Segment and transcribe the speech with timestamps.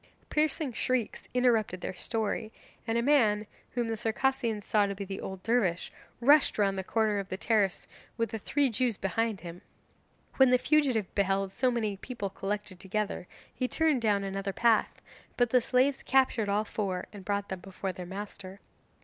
[0.31, 2.51] Piercing shrieks interrupted their story,
[2.87, 6.83] and a man, whom the Circassians saw to be the old dervish, rushed round the
[6.83, 7.85] corner of the terrace
[8.17, 9.61] with the three Jews behind him.
[10.37, 15.03] When the fugitive beheld so many people collected together, he turned down another path,
[15.37, 18.59] but the slaves captured all four and brought them before their master.